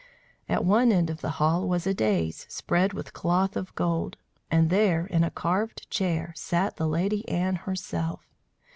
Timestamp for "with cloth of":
2.91-3.71